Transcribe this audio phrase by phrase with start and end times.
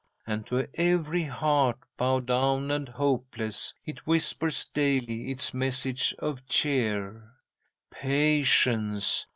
[0.25, 7.31] And to every heart bowed down and hopeless, it whispers daily its message of cheer:
[7.93, 9.27] "'"_Patience!